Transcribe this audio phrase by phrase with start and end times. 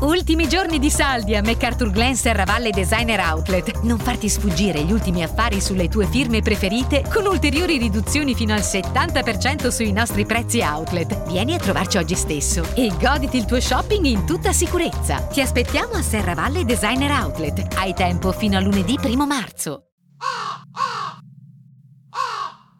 [0.00, 3.82] Ultimi giorni di saldi a MacArthur Glen Serravalle Designer Outlet.
[3.82, 8.60] Non farti sfuggire gli ultimi affari sulle tue firme preferite con ulteriori riduzioni fino al
[8.60, 11.26] 70% sui nostri prezzi outlet.
[11.28, 15.16] Vieni a trovarci oggi stesso e goditi il tuo shopping in tutta sicurezza.
[15.16, 17.74] Ti aspettiamo a Serravalle Designer Outlet.
[17.76, 19.90] Hai tempo fino a lunedì 1 marzo.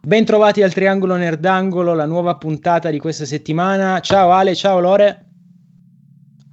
[0.01, 3.99] Bentrovati al Triangolo Nerdangolo, la nuova puntata di questa settimana.
[3.99, 5.27] Ciao Ale, ciao Lore.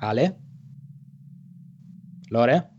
[0.00, 0.42] Ale?
[2.30, 2.70] Lore?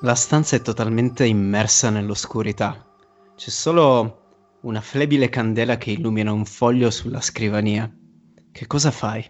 [0.00, 2.84] La stanza è totalmente immersa nell'oscurità.
[3.36, 4.20] C'è solo
[4.62, 7.90] una flebile candela che illumina un foglio sulla scrivania.
[8.50, 9.24] Che cosa fai?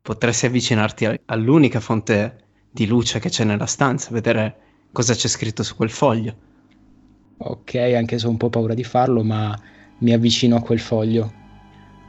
[0.00, 5.76] Potresti avvicinarti all'unica fonte di luce che c'è nella stanza, vedere cosa c'è scritto su
[5.76, 6.36] quel foglio.
[7.38, 9.56] Ok, anche se ho un po' paura di farlo, ma
[9.98, 11.32] mi avvicino a quel foglio.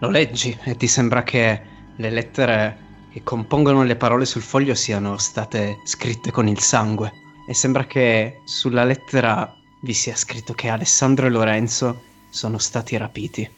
[0.01, 1.61] Lo leggi e ti sembra che
[1.93, 7.11] le lettere che compongono le parole sul foglio siano state scritte con il sangue.
[7.45, 13.49] E sembra che sulla lettera vi sia scritto che Alessandro e Lorenzo sono stati rapiti.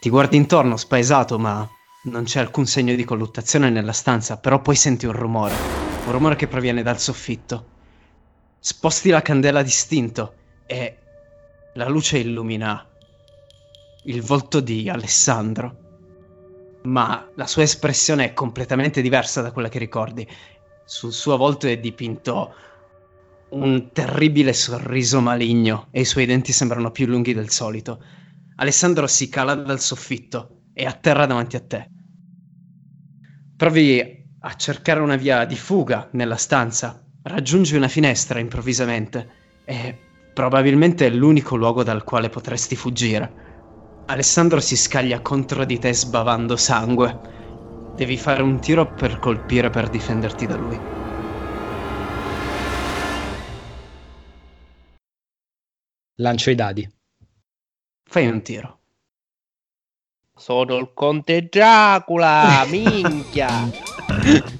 [0.00, 1.68] Ti guardi intorno, spaesato, ma
[2.04, 5.54] non c'è alcun segno di colluttazione nella stanza, però poi senti un rumore.
[6.06, 7.66] Un rumore che proviene dal soffitto.
[8.58, 10.34] Sposti la candela distinto
[10.66, 10.98] e
[11.74, 12.84] la luce illumina
[14.04, 15.82] il volto di Alessandro.
[16.84, 20.26] Ma la sua espressione è completamente diversa da quella che ricordi.
[20.84, 22.54] Sul suo volto è dipinto
[23.50, 28.02] un terribile sorriso maligno e i suoi denti sembrano più lunghi del solito.
[28.56, 31.88] Alessandro si cala dal soffitto e atterra davanti a te.
[33.56, 39.96] Provi a cercare una via di fuga nella stanza, raggiungi una finestra improvvisamente e
[40.34, 43.43] probabilmente è l'unico luogo dal quale potresti fuggire.
[44.06, 47.32] Alessandro si scaglia contro di te sbavando sangue.
[47.96, 50.78] Devi fare un tiro per colpire per difenderti da lui.
[56.16, 56.88] Lancio i dadi.
[58.04, 58.78] Fai un tiro.
[60.36, 63.70] Sono il conte Dracula, minchia!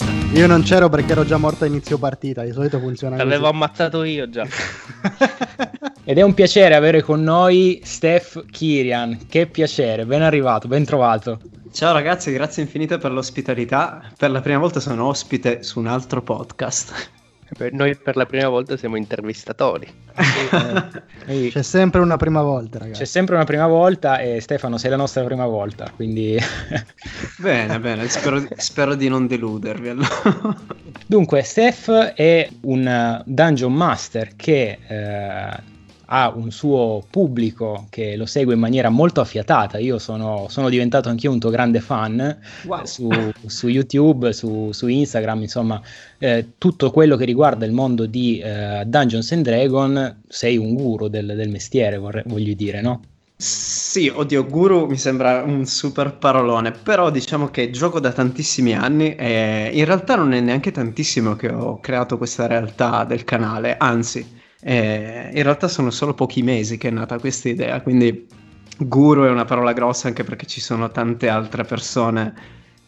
[0.34, 3.28] Io non c'ero perché ero già morto a inizio partita, di solito funziona così.
[3.28, 4.45] L'avevo ammazzato io già.
[6.03, 9.27] Ed è un piacere avere con noi Steph Kirian.
[9.28, 11.39] Che piacere, ben arrivato, ben trovato.
[11.72, 14.03] Ciao ragazzi, grazie infinite per l'ospitalità.
[14.19, 17.11] Per la prima volta sono ospite su un altro podcast.
[17.72, 19.87] Noi per la prima volta siamo intervistatori.
[21.27, 23.00] C'è sempre una prima volta, ragazzi.
[23.00, 26.38] c'è sempre una prima volta e Stefano sei la nostra prima volta, quindi...
[27.38, 29.88] bene, bene, spero, spero di non deludervi.
[29.88, 30.09] Allora.
[31.06, 35.72] Dunque, Steph è un dungeon master che eh,
[36.06, 39.78] ha un suo pubblico che lo segue in maniera molto affiatata.
[39.78, 42.84] Io sono, sono diventato anch'io un tuo grande fan Wow.
[42.84, 45.81] su, su YouTube, su, su Instagram, insomma,
[46.19, 51.09] eh, tutto quello che riguarda il mondo di eh, Dungeons and Dragon, sei un guru
[51.09, 53.00] del, del mestiere, vorrei- voglio dire, no?
[53.36, 59.15] Sì, oddio, guru mi sembra un super parolone, però diciamo che gioco da tantissimi anni
[59.16, 64.34] e in realtà non è neanche tantissimo che ho creato questa realtà del canale, anzi,
[64.64, 68.26] eh, in realtà sono solo pochi mesi che è nata questa idea, quindi
[68.78, 72.34] guru è una parola grossa anche perché ci sono tante altre persone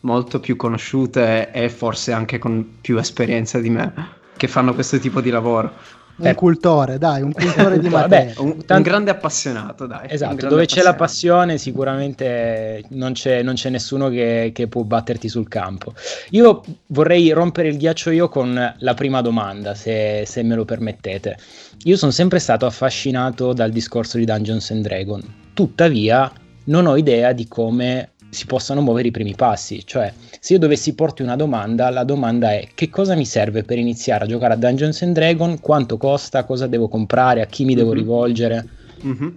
[0.01, 3.93] molto più conosciute e forse anche con più esperienza di me
[4.37, 5.73] che fanno questo tipo di lavoro.
[6.19, 8.43] Un cultore, dai, un cultore di Vabbè, materia.
[8.43, 10.05] Un, un Tanto- grande appassionato, dai.
[10.05, 14.83] un Esatto, dove c'è la passione sicuramente non c'è, non c'è nessuno che, che può
[14.83, 15.93] batterti sul campo.
[16.31, 21.37] Io vorrei rompere il ghiaccio io con la prima domanda, se, se me lo permettete.
[21.85, 26.31] Io sono sempre stato affascinato dal discorso di Dungeons and Dragons, tuttavia
[26.65, 30.95] non ho idea di come si possano muovere i primi passi, cioè se io dovessi
[30.95, 34.57] porti una domanda, la domanda è che cosa mi serve per iniziare a giocare a
[34.57, 37.97] Dungeons and Dragons, quanto costa, cosa devo comprare, a chi mi devo Mhm.
[37.97, 38.69] rivolgere.
[39.01, 39.35] Mhm.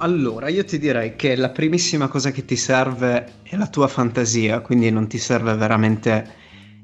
[0.00, 4.60] Allora, io ti direi che la primissima cosa che ti serve è la tua fantasia,
[4.60, 6.36] quindi non ti serve veramente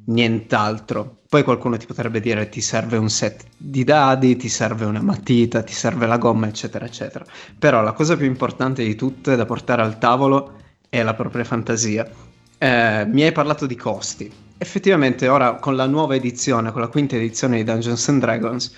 [0.06, 1.22] nient'altro.
[1.28, 5.62] Poi qualcuno ti potrebbe dire ti serve un set di dadi, ti serve una matita,
[5.62, 7.25] ti serve la gomma, eccetera, eccetera.
[7.58, 10.58] Però la cosa più importante di tutte da portare al tavolo
[10.94, 12.08] è la propria fantasia.
[12.56, 14.31] Eh, mi hai parlato di costi.
[14.56, 18.73] Effettivamente ora con la nuova edizione, con la quinta edizione di Dungeons and Dragons,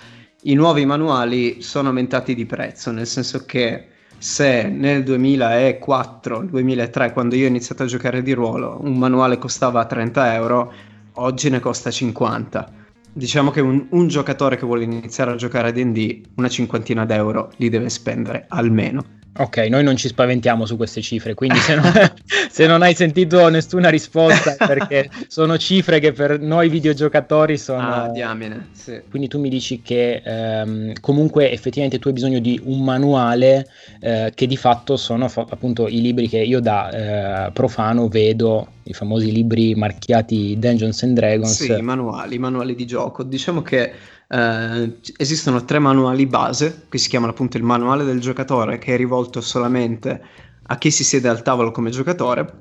[0.45, 7.45] i nuovi manuali sono aumentati di prezzo, nel senso che se nel 2004-2003, quando io
[7.45, 10.73] ho iniziato a giocare di ruolo, un manuale costava 30 euro,
[11.17, 12.73] oggi ne costa 50.
[13.13, 17.53] Diciamo che un, un giocatore che vuole iniziare a giocare a D&D una cinquantina d'euro
[17.57, 21.93] li deve spendere almeno Ok, noi non ci spaventiamo su queste cifre, quindi se non,
[22.51, 28.05] se non hai sentito nessuna risposta è perché sono cifre che per noi videogiocatori sono...
[28.05, 29.01] Ah, diamine, sì.
[29.11, 33.69] Quindi tu mi dici che ehm, comunque effettivamente tu hai bisogno di un manuale
[34.01, 38.69] eh, che di fatto sono fa- appunto i libri che io da eh, profano vedo,
[38.85, 41.63] i famosi libri marchiati Dungeons and Dragons.
[41.63, 43.23] Sì, i manuali, i manuali di gioco.
[43.23, 43.93] Diciamo che
[44.29, 48.97] eh, esistono tre manuali base, che si chiamano appunto il manuale del giocatore, che è
[48.97, 50.23] rivolto solamente
[50.69, 52.59] a chi si siede al tavolo come giocatore,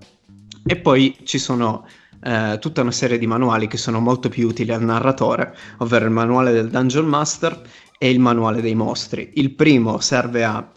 [0.66, 1.86] e poi ci sono
[2.22, 6.12] eh, tutta una serie di manuali che sono molto più utili al narratore, ovvero il
[6.12, 7.62] manuale del Dungeon Master
[7.98, 9.32] e il manuale dei mostri.
[9.36, 10.72] Il primo serve a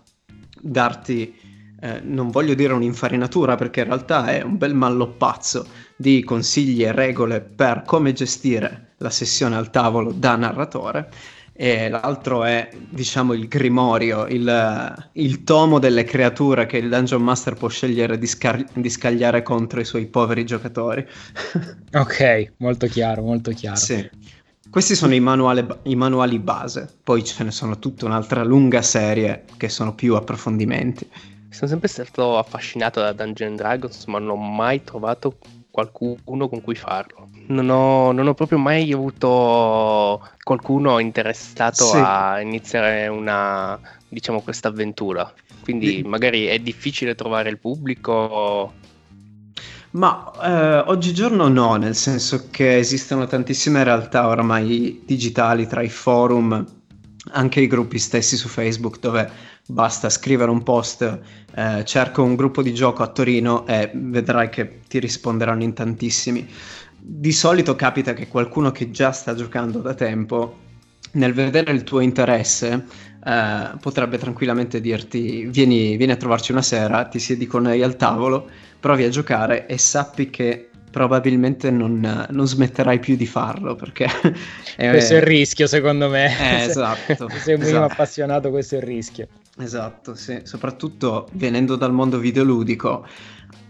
[0.61, 1.35] darti,
[1.81, 6.93] eh, non voglio dire un'infarinatura perché in realtà è un bel malloppazzo di consigli e
[6.93, 11.11] regole per come gestire la sessione al tavolo da narratore
[11.61, 17.55] e l'altro è diciamo il grimorio, il, il, tomo delle creature che il Dungeon Master
[17.55, 21.05] può scegliere di, scar- di scagliare contro i suoi poveri giocatori.
[21.95, 23.77] ok, molto chiaro, molto chiaro.
[23.77, 24.09] Sì.
[24.71, 29.45] Questi sono i, manuale, i manuali base, poi ce ne sono tutta un'altra lunga serie
[29.57, 31.11] che sono più approfondimenti.
[31.51, 35.39] Sono sempre stato affascinato da Dungeon Dragons, ma non ho mai trovato
[35.79, 37.29] qualcuno con cui farlo.
[37.47, 41.97] Non ho, non ho proprio mai avuto qualcuno interessato sì.
[41.97, 43.79] a iniziare una,
[44.09, 45.33] diciamo, questa avventura.
[45.63, 48.73] Quindi magari è difficile trovare il pubblico.
[49.91, 56.65] Ma eh, oggigiorno no, nel senso che esistono tantissime realtà oramai digitali tra i forum,
[57.33, 59.31] anche i gruppi stessi su Facebook dove
[59.67, 61.21] basta scrivere un post,
[61.55, 66.49] eh, cerco un gruppo di gioco a Torino e vedrai che ti risponderanno in tantissimi.
[67.01, 70.67] Di solito capita che qualcuno che già sta giocando da tempo,
[71.13, 72.85] nel vedere il tuo interesse,
[73.25, 77.97] eh, potrebbe tranquillamente dirti vieni, vieni, a trovarci una sera, ti siedi con noi al
[77.97, 78.49] tavolo,
[78.79, 84.07] provi a giocare e sappi che probabilmente non, non smetterai più di farlo perché
[84.77, 87.93] è, questo è il rischio secondo me eh, esatto se sei un esatto.
[87.93, 89.29] appassionato questo è il rischio
[89.61, 90.41] Esatto, sì.
[90.45, 93.05] soprattutto venendo dal mondo videoludico,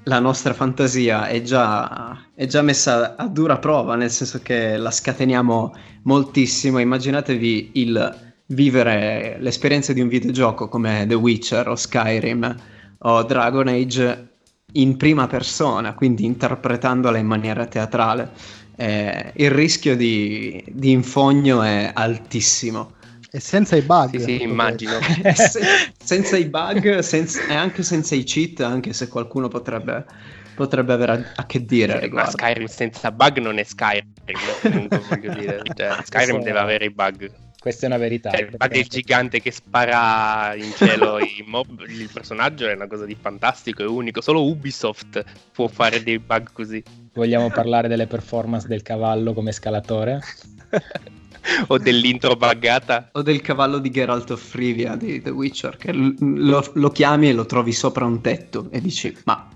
[0.04, 4.90] la nostra fantasia è già, è già, messa a dura prova, nel senso che la
[4.90, 6.78] scateniamo moltissimo.
[6.78, 12.54] Immaginatevi il vivere l'esperienza di un videogioco come The Witcher o Skyrim
[12.98, 14.27] o Dragon Age
[14.72, 18.30] in prima persona, quindi interpretandola in maniera teatrale.
[18.76, 22.96] Eh, il rischio di, di infogno è altissimo.
[23.30, 24.16] E senza i bug.
[24.16, 24.98] Sì, sì, immagino.
[25.34, 25.60] Se,
[26.02, 30.04] senza i bug senza, e anche senza i cheat, anche se qualcuno potrebbe,
[30.54, 32.00] potrebbe avere a, a, che dire.
[32.02, 35.62] Sì, ma Skyrim senza bug non è Skyrim, voglio dire.
[35.74, 37.30] Cioè, Skyrim deve avere i bug.
[37.60, 38.30] Questa è una verità.
[38.30, 43.04] Cioè, il bug del gigante che spara in cielo mob, il personaggio è una cosa
[43.04, 44.20] di fantastico e unico.
[44.20, 46.82] Solo Ubisoft può fare dei bug così.
[47.12, 50.20] Vogliamo parlare delle performance del cavallo come scalatore?
[51.66, 53.10] o dell'intro buggata.
[53.12, 57.32] O del cavallo di Geralt of Rivia di The Witcher, che lo, lo chiami e
[57.32, 59.48] lo trovi sopra un tetto e dici, ma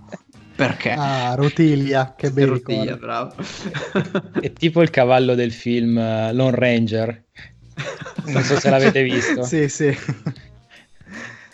[0.54, 0.90] perché?
[0.90, 2.54] Ah, Rotilia, che bello.
[2.54, 3.34] Rotilia, bravo.
[4.40, 7.24] È tipo il cavallo del film uh, Lone Ranger.
[8.26, 9.42] Non so se l'avete visto.
[9.44, 9.96] sì, sì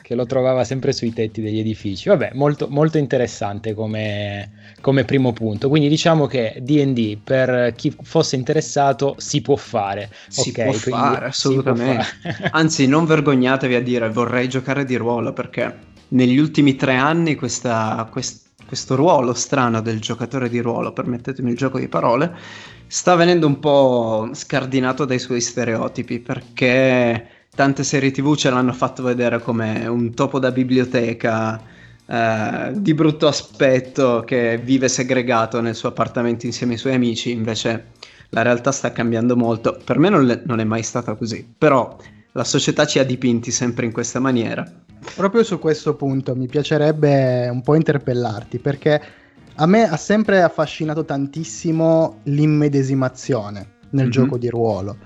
[0.09, 2.09] che lo trovava sempre sui tetti degli edifici.
[2.09, 5.69] Vabbè, molto, molto interessante come, come, primo punto.
[5.69, 10.11] Quindi diciamo che DD per chi fosse interessato si può fare.
[10.29, 12.07] Si okay, può fare, assolutamente.
[12.23, 12.49] Può fare.
[12.53, 15.77] Anzi, non vergognatevi a dire vorrei giocare di ruolo perché
[16.09, 21.57] negli ultimi tre anni questa, quest, questo ruolo strano del giocatore di ruolo, permettetemi il
[21.59, 22.35] gioco di parole,
[22.89, 29.03] sta venendo un po' scardinato dai suoi stereotipi perché tante serie tv ce l'hanno fatto
[29.03, 31.61] vedere come un topo da biblioteca
[32.07, 37.89] eh, di brutto aspetto che vive segregato nel suo appartamento insieme ai suoi amici, invece
[38.31, 39.79] la realtà sta cambiando molto.
[39.85, 41.97] Per me non, le, non è mai stata così, però
[42.33, 44.65] la società ci ha dipinti sempre in questa maniera.
[45.15, 49.03] Proprio su questo punto mi piacerebbe un po' interpellarti perché
[49.61, 54.11] a me ha sempre affascinato tantissimo l'immedesimazione nel mm-hmm.
[54.11, 54.97] gioco di ruolo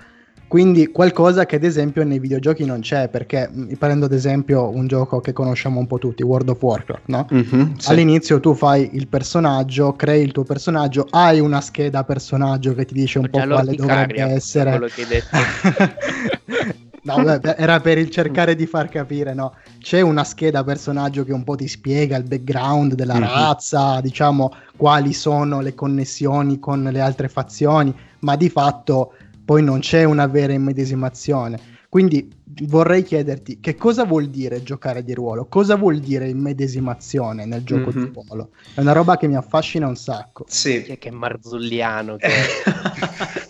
[0.53, 4.87] quindi qualcosa che ad esempio nei videogiochi non c'è, perché mm, prendo ad esempio un
[4.87, 7.27] gioco che conosciamo un po' tutti, World of Warcraft, no?
[7.33, 7.91] Mm-hmm, sì.
[7.91, 12.93] All'inizio tu fai il personaggio, crei il tuo personaggio, hai una scheda personaggio che ti
[12.93, 14.73] dice un po' quale dovrebbe essere.
[14.73, 16.83] Quello che hai detto.
[17.03, 19.55] no, beh, era per il cercare di far capire, no?
[19.79, 23.23] C'è una scheda personaggio che un po' ti spiega il background della mm-hmm.
[23.23, 29.81] razza, diciamo quali sono le connessioni con le altre fazioni, ma di fatto poi non
[29.81, 31.71] c'è una vera immedesimazione.
[31.89, 32.27] Quindi
[32.63, 35.45] vorrei chiederti che cosa vuol dire giocare di ruolo?
[35.47, 38.05] Cosa vuol dire immedesimazione nel gioco mm-hmm.
[38.05, 38.51] di ruolo?
[38.75, 40.45] È una roba che mi affascina un sacco.
[40.49, 40.83] Sì.
[40.83, 42.17] Che, che marzulliano.
[42.17, 42.29] Che...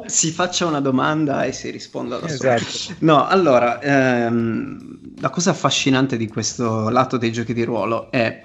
[0.06, 2.64] si faccia una domanda e si risponda da esatto.
[2.64, 2.96] solo.
[3.00, 8.42] No, allora, ehm, la cosa affascinante di questo lato dei giochi di ruolo è...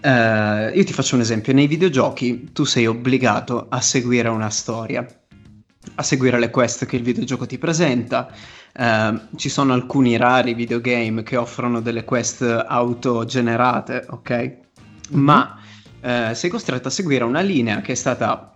[0.00, 5.06] Uh, io ti faccio un esempio, nei videogiochi tu sei obbligato a seguire una storia,
[5.96, 8.32] a seguire le quest che il videogioco ti presenta,
[8.76, 14.30] Uh, ci sono alcuni rari videogame che offrono delle quest autogenerate, ok?
[14.32, 14.56] Mm-hmm.
[15.10, 15.56] Ma
[16.00, 18.53] uh, sei costretto a seguire una linea che è stata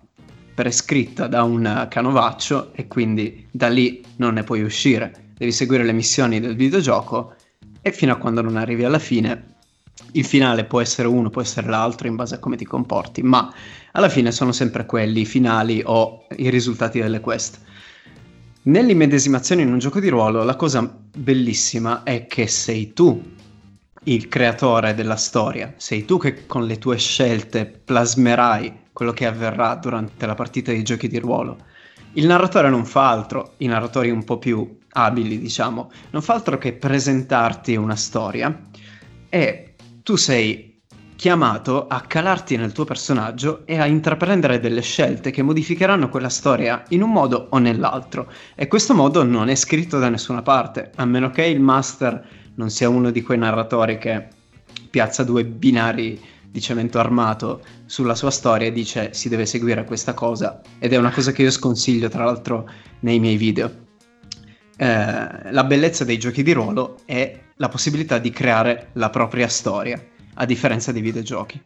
[0.59, 5.31] prescritta da un canovaccio e quindi da lì non ne puoi uscire.
[5.37, 7.35] Devi seguire le missioni del videogioco
[7.81, 9.55] e fino a quando non arrivi alla fine
[10.11, 13.53] il finale può essere uno, può essere l'altro in base a come ti comporti, ma
[13.93, 17.61] alla fine sono sempre quelli i finali o i risultati delle quest.
[18.63, 20.81] Nell'immedesimazione in un gioco di ruolo, la cosa
[21.15, 23.23] bellissima è che sei tu
[24.03, 29.75] il creatore della storia, sei tu che con le tue scelte plasmerai quello che avverrà
[29.75, 31.55] durante la partita di giochi di ruolo.
[32.15, 36.57] Il narratore non fa altro, i narratori un po' più abili, diciamo, non fa altro
[36.57, 38.67] che presentarti una storia
[39.29, 40.81] e tu sei
[41.15, 46.83] chiamato a calarti nel tuo personaggio e a intraprendere delle scelte che modificheranno quella storia
[46.89, 48.29] in un modo o nell'altro.
[48.53, 52.69] E questo modo non è scritto da nessuna parte, a meno che il master non
[52.69, 54.27] sia uno di quei narratori che
[54.89, 56.19] piazza due binari
[56.51, 60.61] di cemento armato sulla sua storia e dice si deve seguire questa cosa.
[60.79, 62.69] Ed è una cosa che io sconsiglio, tra l'altro,
[63.01, 63.87] nei miei video.
[64.77, 70.01] Eh, la bellezza dei giochi di ruolo è la possibilità di creare la propria storia
[70.35, 71.61] a differenza dei videogiochi.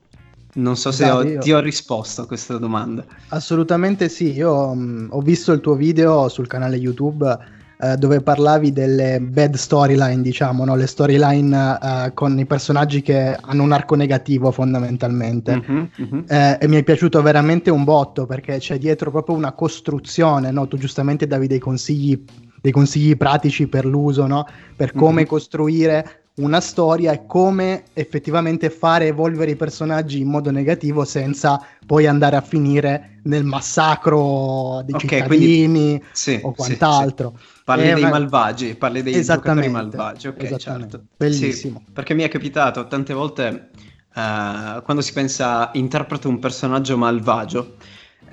[0.55, 3.03] Non so se ho, ti ho risposto a questa domanda.
[3.29, 8.71] Assolutamente sì, io um, ho visto il tuo video sul canale YouTube uh, dove parlavi
[8.71, 10.75] delle bad storyline, diciamo, no?
[10.75, 15.55] le storyline uh, con i personaggi che hanno un arco negativo fondamentalmente.
[15.55, 16.19] Mm-hmm, mm-hmm.
[16.27, 20.67] Uh, e mi è piaciuto veramente un botto perché c'è dietro proprio una costruzione, no?
[20.67, 22.23] tu giustamente davi dei consigli,
[22.61, 24.45] dei consigli pratici per l'uso, no?
[24.75, 25.25] per come mm-hmm.
[25.25, 32.07] costruire una storia e come effettivamente fare evolvere i personaggi in modo negativo senza poi
[32.07, 37.33] andare a finire nel massacro dei okay, cittadini quindi, sì, o quant'altro.
[37.35, 37.61] Sì, sì.
[37.63, 41.03] Parli è dei malvagi, parli dei giocatori malvagi, ok, certo.
[41.15, 41.83] Bellissimo.
[41.93, 43.69] perché mi è capitato tante volte
[44.15, 47.77] uh, quando si pensa interpreto un personaggio malvagio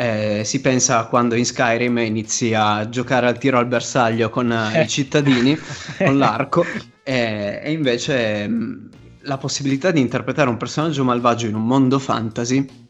[0.00, 4.82] eh, si pensa quando in Skyrim inizi a giocare al tiro al bersaglio con eh,
[4.82, 5.58] i cittadini,
[5.98, 6.64] con l'arco,
[7.04, 8.86] eh, e invece mh, mm,
[9.22, 12.88] la possibilità di interpretare un personaggio malvagio in un mondo fantasy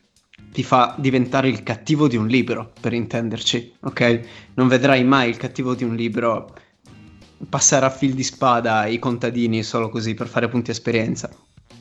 [0.52, 4.21] ti fa diventare il cattivo di un libro, per intenderci, ok?
[4.54, 6.54] Non vedrai mai il cattivo di un libro
[7.49, 11.30] passare a fil di spada i contadini solo così per fare punti esperienza.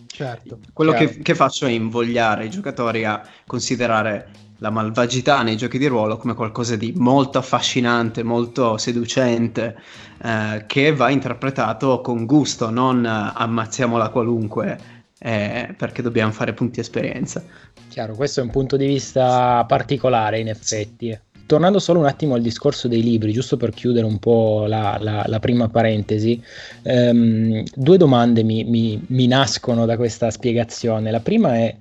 [0.06, 0.60] Certo.
[0.74, 0.92] Quello.
[0.94, 6.18] Che, che faccio è invogliare i giocatori a considerare la malvagità nei giochi di ruolo
[6.18, 9.78] come qualcosa di molto affascinante, molto seducente,
[10.22, 16.80] eh, che va interpretato con gusto, non eh, ammazziamola qualunque eh, perché dobbiamo fare punti
[16.80, 17.44] esperienza.
[17.90, 21.18] Chiaro, questo è un punto di vista particolare in effetti.
[21.46, 25.24] Tornando solo un attimo al discorso dei libri, giusto per chiudere un po' la, la,
[25.26, 26.40] la prima parentesi,
[26.84, 31.10] ehm, due domande mi, mi, mi nascono da questa spiegazione.
[31.10, 31.76] La prima è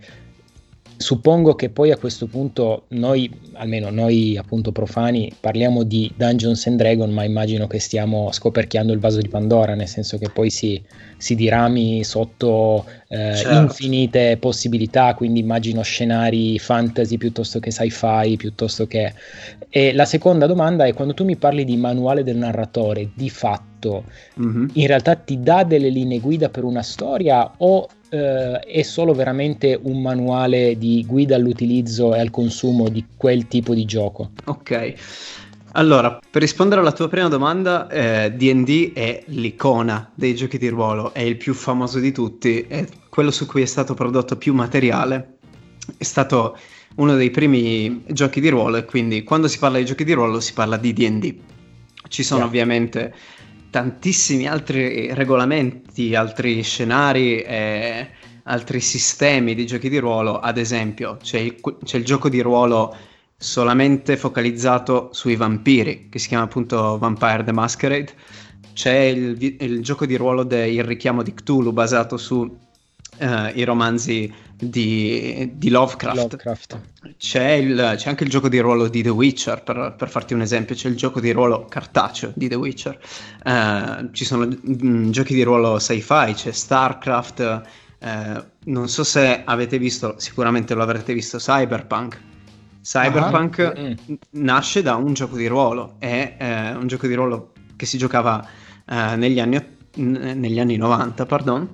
[1.00, 6.76] Suppongo che poi a questo punto noi, almeno noi appunto profani, parliamo di Dungeons and
[6.76, 10.82] Dragons, ma immagino che stiamo scoperchiando il vaso di Pandora, nel senso che poi si,
[11.16, 13.60] si dirami sotto eh, certo.
[13.60, 19.14] infinite possibilità, quindi immagino scenari fantasy piuttosto che sci-fi, piuttosto che...
[19.70, 24.02] E la seconda domanda è quando tu mi parli di manuale del narratore, di fatto,
[24.40, 24.66] mm-hmm.
[24.72, 29.78] in realtà ti dà delle linee guida per una storia o eh, è solo veramente
[29.82, 34.30] un manuale di guida all'utilizzo e al consumo di quel tipo di gioco.
[34.44, 34.94] Ok.
[35.72, 41.12] Allora, per rispondere alla tua prima domanda, eh, DD è l'icona dei giochi di ruolo,
[41.12, 45.36] è il più famoso di tutti, è quello su cui è stato prodotto più materiale,
[45.96, 46.56] è stato
[46.96, 50.40] uno dei primi giochi di ruolo e quindi quando si parla di giochi di ruolo
[50.40, 51.34] si parla di DD.
[52.08, 52.48] Ci sono yeah.
[52.48, 53.14] ovviamente
[53.70, 58.08] tantissimi altri regolamenti, altri scenari e
[58.44, 62.96] altri sistemi di giochi di ruolo, ad esempio c'è il, c'è il gioco di ruolo
[63.36, 68.12] solamente focalizzato sui vampiri, che si chiama appunto Vampire the Masquerade,
[68.72, 75.52] c'è il, il gioco di ruolo del richiamo di Cthulhu basato sui uh, romanzi di,
[75.54, 76.16] di Lovecraft.
[76.16, 76.80] Lovecraft.
[77.16, 80.40] C'è, il, c'è, anche il gioco di ruolo di The Witcher, per, per, farti un
[80.40, 82.98] esempio, c'è il gioco di ruolo cartaceo di The Witcher.
[83.44, 87.62] Uh, ci sono mh, giochi di ruolo sci-fi, c'è StarCraft.
[88.00, 92.20] Uh, non so se avete visto, sicuramente lo avrete visto, Cyberpunk.
[92.82, 94.18] Cyberpunk uh-huh.
[94.30, 98.46] nasce da un gioco di ruolo, è eh, un gioco di ruolo che si giocava
[98.86, 99.62] eh, negli, anni,
[99.96, 101.68] negli anni 90, pardon,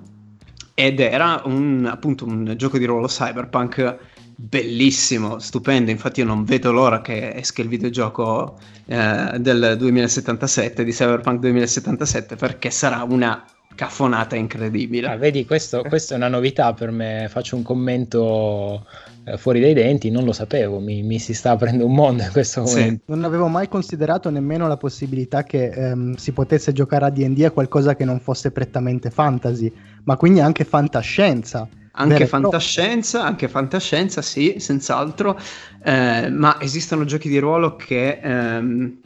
[0.75, 3.97] ed era un, appunto un gioco di ruolo cyberpunk
[4.35, 5.89] bellissimo, stupendo.
[5.89, 12.35] Infatti, io non vedo l'ora che esca il videogioco eh, del 2077 di Cyberpunk 2077
[12.35, 13.43] perché sarà una
[13.75, 15.07] cafonata incredibile.
[15.07, 17.27] Ah, vedi, questo, questa è una novità per me.
[17.29, 18.85] Faccio un commento
[19.25, 22.31] eh, fuori dai denti, non lo sapevo, mi, mi, si sta aprendo un mondo in
[22.31, 23.03] questo momento.
[23.05, 23.11] Sì.
[23.11, 27.51] Non avevo mai considerato nemmeno la possibilità che ehm, si potesse giocare a DD a
[27.51, 29.71] qualcosa che non fosse prettamente fantasy,
[30.03, 31.67] ma quindi anche fantascienza.
[31.97, 35.39] Anche fantascienza, anche fantascienza, sì, senz'altro,
[35.81, 38.97] eh, ma esistono giochi di ruolo che ehm,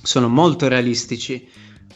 [0.00, 1.46] sono molto realistici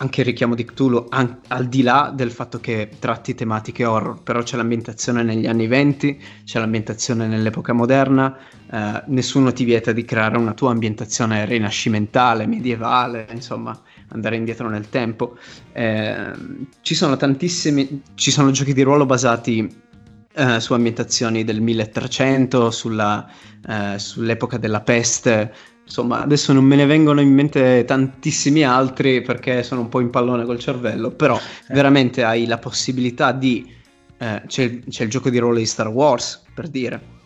[0.02, 4.22] anche il richiamo di Cthulhu, an- al di là del fatto che tratti tematiche horror,
[4.22, 8.34] però c'è l'ambientazione negli anni 20, c'è l'ambientazione nell'epoca moderna,
[8.70, 13.78] eh, nessuno ti vieta di creare una tua ambientazione rinascimentale, medievale, insomma,
[14.08, 15.36] andare indietro nel tempo.
[15.72, 16.32] Eh,
[16.80, 19.88] ci sono tantissimi, ci sono giochi di ruolo basati
[20.32, 23.28] eh, su ambientazioni del 1300, sulla,
[23.68, 25.52] eh, sull'epoca della peste,
[25.90, 30.08] insomma, adesso non me ne vengono in mente tantissimi altri perché sono un po' in
[30.08, 31.74] pallone col cervello, però eh.
[31.74, 33.78] veramente hai la possibilità di...
[34.16, 37.18] Eh, c'è, c'è, il gioco di ruolo di Star Wars, per dire.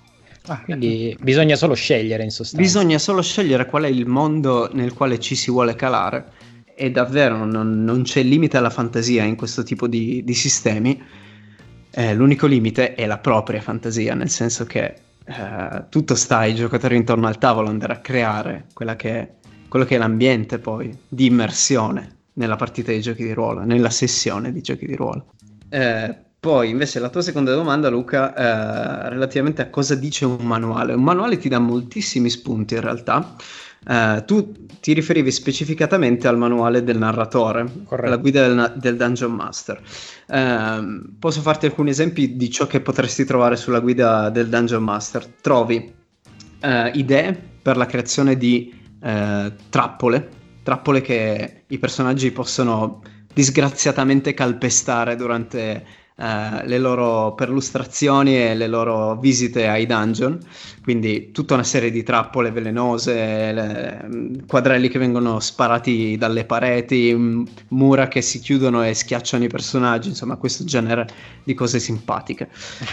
[0.46, 2.64] Ah, quindi bisogna solo scegliere in sostanza.
[2.64, 6.32] Bisogna solo scegliere qual è il mondo nel quale ci si vuole calare
[6.74, 11.02] e davvero non, non c'è limite alla fantasia in questo tipo di, di sistemi.
[11.90, 16.96] Eh, l'unico limite è la propria fantasia, nel senso che eh, tutto sta ai giocatori
[16.96, 18.66] intorno al tavolo andare a creare
[18.96, 19.34] che
[19.68, 24.52] quello che è l'ambiente poi di immersione nella partita di giochi di ruolo, nella sessione
[24.52, 25.32] di giochi di ruolo.
[25.68, 30.92] Eh, poi invece la tua seconda domanda Luca, eh, relativamente a cosa dice un manuale.
[30.92, 33.34] Un manuale ti dà moltissimi spunti in realtà.
[33.86, 38.08] Uh, tu ti riferivi specificatamente al manuale del narratore, Corretto.
[38.08, 39.80] la guida del, del Dungeon Master.
[40.26, 45.26] Uh, posso farti alcuni esempi di ciò che potresti trovare sulla guida del Dungeon Master.
[45.40, 45.92] Trovi
[46.62, 48.82] uh, idee per la creazione di
[49.68, 50.28] trappole,
[50.62, 53.02] trappole che i personaggi possono
[53.34, 55.84] disgraziatamente calpestare durante
[56.16, 60.38] Uh, le loro perlustrazioni e le loro visite ai dungeon,
[60.80, 67.12] quindi tutta una serie di trappole velenose, le, mm, quadrelli che vengono sparati dalle pareti,
[67.12, 71.08] m- mura che si chiudono e schiacciano i personaggi, insomma questo genere
[71.42, 72.48] di cose simpatiche.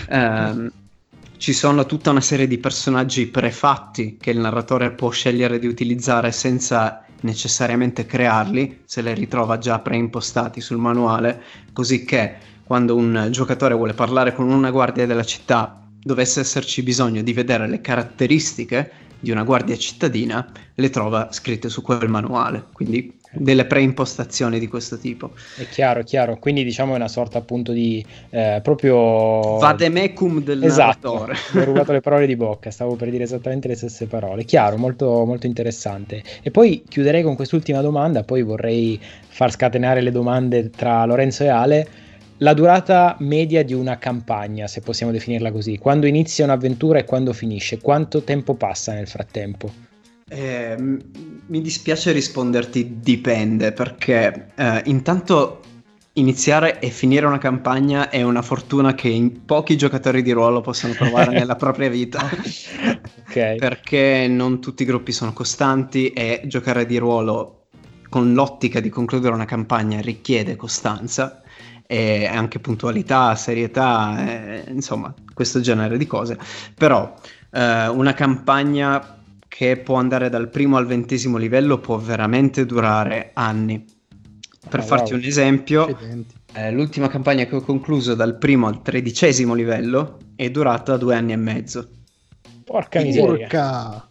[0.09, 0.71] Uh,
[1.37, 6.31] ci sono tutta una serie di personaggi prefatti che il narratore può scegliere di utilizzare
[6.31, 11.41] senza necessariamente crearli, se li ritrova già preimpostati sul manuale,
[11.73, 17.21] così che quando un giocatore vuole parlare con una guardia della città, dovesse esserci bisogno
[17.21, 22.63] di vedere le caratteristiche di una guardia cittadina, le trova scritte su quel manuale.
[22.71, 25.31] Quindi delle preimpostazioni di questo tipo.
[25.57, 26.37] È chiaro, è chiaro.
[26.39, 31.25] Quindi diciamo è una sorta appunto di eh, proprio vademecum del esatto.
[31.25, 31.59] narratore.
[31.59, 34.45] ho rubato le parole di bocca, stavo per dire esattamente le stesse parole.
[34.45, 36.23] Chiaro, molto, molto interessante.
[36.41, 41.49] E poi chiuderei con quest'ultima domanda, poi vorrei far scatenare le domande tra Lorenzo e
[41.49, 41.87] Ale
[42.41, 47.33] la durata media di una campagna, se possiamo definirla così, quando inizia un'avventura e quando
[47.33, 49.71] finisce, quanto tempo passa nel frattempo?
[50.27, 55.59] Eh, mi dispiace risponderti dipende perché eh, intanto
[56.13, 61.31] iniziare e finire una campagna è una fortuna che pochi giocatori di ruolo possono trovare
[61.37, 62.27] nella propria vita.
[63.27, 63.57] okay.
[63.59, 67.67] Perché non tutti i gruppi sono costanti e giocare di ruolo
[68.09, 71.41] con l'ottica di concludere una campagna richiede costanza
[71.91, 76.37] e anche puntualità, serietà, eh, insomma, questo genere di cose.
[76.73, 77.13] Però
[77.51, 83.85] eh, una campagna che può andare dal primo al ventesimo livello può veramente durare anni.
[84.69, 85.19] Per oh, farti wow.
[85.19, 85.97] un esempio,
[86.53, 91.33] eh, l'ultima campagna che ho concluso dal primo al tredicesimo livello è durata due anni
[91.33, 91.89] e mezzo.
[92.63, 94.09] Porca miseria.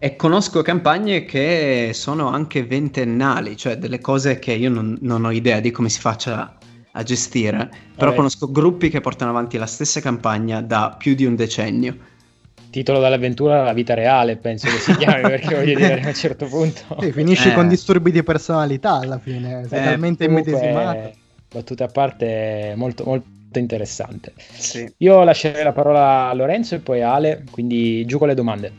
[0.00, 5.30] E conosco campagne che sono anche ventennali, cioè delle cose che io non, non ho
[5.30, 6.58] idea di come si faccia
[6.96, 8.16] a gestire, però Vabbè.
[8.16, 11.96] conosco gruppi che portano avanti la stessa campagna da più di un decennio.
[12.70, 16.46] Titolo dall'avventura la vita reale, penso che si chiami, perché voglio dire, a un certo
[16.46, 16.96] punto...
[17.00, 17.54] Sì, finisci eh.
[17.54, 21.12] con disturbi di personalità alla fine, sei eh, talmente immedesimato.
[21.52, 24.32] Battute a parte, molto, molto molto interessante.
[24.36, 24.92] Sì.
[24.98, 28.72] Io lascerei la parola a Lorenzo e poi a Ale, quindi giù con le domande.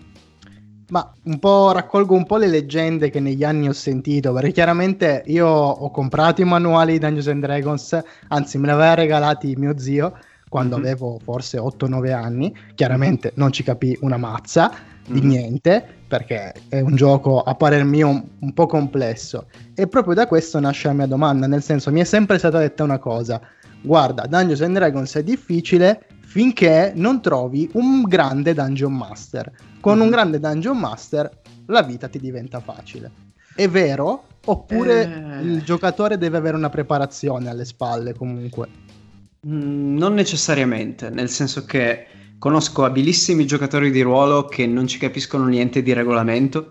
[0.96, 5.24] Ma un po' raccolgo un po' le leggende che negli anni ho sentito, perché chiaramente
[5.26, 9.78] io ho comprato i manuali di Dungeons and Dragons, anzi me li aveva regalati mio
[9.78, 10.86] zio quando mm-hmm.
[10.86, 14.72] avevo forse 8-9 anni, chiaramente non ci capì una mazza
[15.06, 15.28] di mm-hmm.
[15.28, 19.48] niente, perché è un gioco a parer mio un, un, po' complesso.
[19.74, 22.86] E proprio da questo nasce la mia domanda, nel senso mi è sempre stata detta
[22.86, 23.42] una cosa,
[23.82, 29.52] guarda, Dungeons and Dragons è difficile finché non trovi un grande Dungeon Master
[29.86, 31.30] con un grande dungeon master
[31.68, 33.12] la vita ti diventa facile.
[33.54, 34.24] È vero?
[34.46, 35.42] Oppure eh...
[35.44, 38.68] il giocatore deve avere una preparazione alle spalle comunque?
[39.48, 42.08] Mm, non necessariamente, nel senso che
[42.40, 46.70] conosco abilissimi giocatori di ruolo che non ci capiscono niente di regolamento.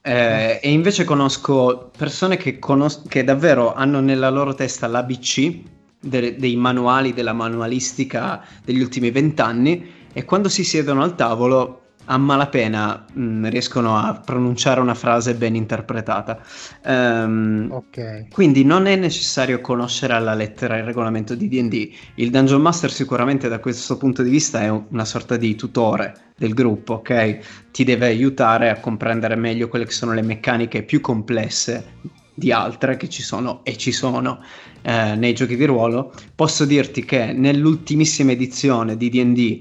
[0.00, 5.62] Eh, e invece conosco persone che, conos- che, davvero hanno nella loro testa l'ABC
[5.98, 12.18] de- dei manuali, della manualistica degli ultimi vent'anni e quando si siedono al tavolo a
[12.18, 16.40] malapena mh, mm, riescono a pronunciare una frase ben interpretata.
[16.84, 18.28] Um, ok.
[18.30, 21.90] Quindi non è necessario conoscere alla lettera il regolamento di DD.
[22.16, 26.54] Il Dungeon Master sicuramente da questo punto di vista è una sorta di tutore del
[26.54, 27.70] gruppo, ok?
[27.72, 31.94] Ti deve aiutare a comprendere meglio quelle che sono le meccaniche più complesse
[32.36, 34.42] di altre che ci sono e ci sono
[34.82, 36.12] eh, nei giochi di ruolo.
[36.34, 39.60] Posso dirti che nell'ultimissima edizione di DD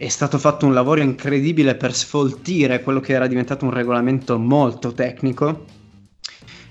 [0.00, 4.94] è stato fatto un lavoro incredibile per sfoltire quello che era diventato un regolamento molto
[4.94, 5.66] tecnico.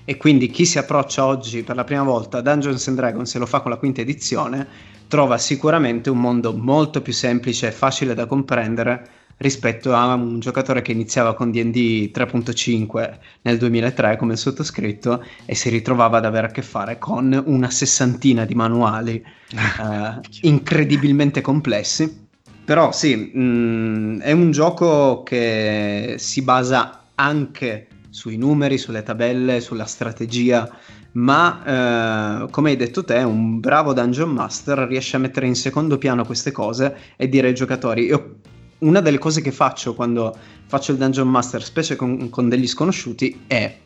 [0.04, 3.38] E quindi chi si approccia oggi per la prima volta a Dungeons and Dragons e
[3.38, 4.66] lo fa con la quinta edizione
[5.06, 10.82] trova sicuramente un mondo molto più semplice e facile da comprendere rispetto a un giocatore
[10.82, 16.48] che iniziava con D&D 3.5 nel 2003 come il sottoscritto e si ritrovava ad avere
[16.48, 19.14] a che fare con una sessantina di manuali
[19.54, 22.26] eh, incredibilmente complessi
[22.64, 29.60] però sì, mh, mm, è un gioco che si basa anche sui numeri, sulle tabelle,
[29.60, 30.68] sulla strategia,
[31.12, 35.98] ma eh, come hai detto te, un bravo Dungeon Master riesce a mettere in secondo
[35.98, 38.36] piano queste cose e dire ai giocatori, io,
[38.78, 43.42] una delle cose che faccio quando faccio il Dungeon Master, specie con, con degli sconosciuti,
[43.46, 43.76] è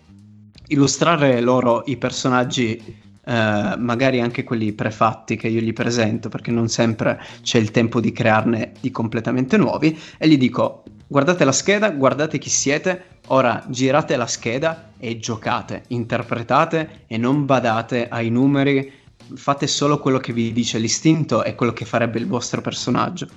[0.69, 6.69] illustrare loro i personaggi eh, magari anche quelli prefatti che io gli presento, perché non
[6.69, 11.91] sempre c'è il tempo di crearne di completamente nuovi, e gli dico guardate la scheda,
[11.91, 18.93] guardate chi siete, ora girate la scheda e giocate, interpretate e non badate ai numeri,
[19.35, 23.29] fate solo quello che vi dice l'istinto e quello che farebbe il vostro personaggio.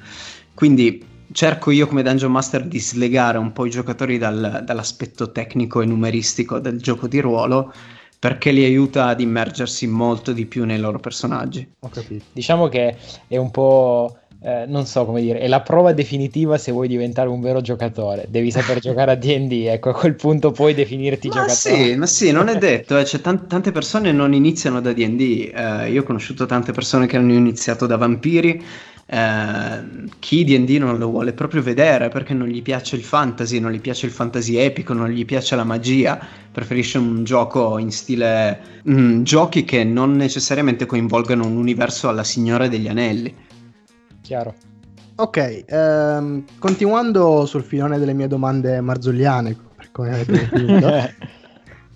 [0.53, 5.81] Quindi cerco io come Dungeon Master di slegare un po' i giocatori dal, dall'aspetto tecnico
[5.81, 7.73] e numeristico del gioco di ruolo
[8.19, 11.67] perché li aiuta ad immergersi molto di più nei loro personaggi.
[11.79, 12.25] Ho capito.
[12.31, 12.95] Diciamo che
[13.27, 14.17] è un po'.
[14.39, 18.27] Eh, non so come dire, è la prova definitiva se vuoi diventare un vero giocatore.
[18.29, 21.83] Devi saper giocare a DD, ecco, a quel punto puoi definirti ma giocatore.
[21.83, 25.51] Sì, ma sì, non è detto, eh, cioè, t- tante persone non iniziano da DD.
[25.53, 28.63] Eh, io ho conosciuto tante persone che hanno iniziato da vampiri
[29.09, 29.83] eh,
[30.19, 33.79] chi D&D non lo vuole proprio vedere perché non gli piace il fantasy, non gli
[33.79, 36.19] piace il fantasy epico, non gli piace la magia,
[36.51, 42.67] preferisce un gioco in stile mm, giochi che non necessariamente coinvolgano un universo alla Signora
[42.67, 43.33] degli Anelli.
[44.21, 44.53] Chiaro.
[45.15, 50.87] Ok, ehm, continuando sul filone delle mie domande marzulliane, per come avete definito,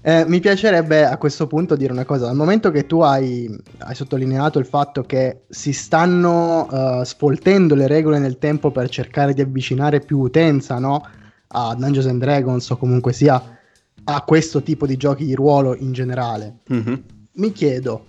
[0.03, 2.25] Eh, mi piacerebbe a questo punto dire una cosa.
[2.25, 3.47] Dal momento che tu hai,
[3.79, 9.33] hai sottolineato il fatto che si stanno uh, sfoltendo le regole nel tempo per cercare
[9.33, 11.03] di avvicinare più utenza no?
[11.49, 13.59] a Dungeons and Dragons o comunque sia
[14.03, 16.93] a questo tipo di giochi di ruolo in generale, mm-hmm.
[17.33, 18.05] mi chiedo,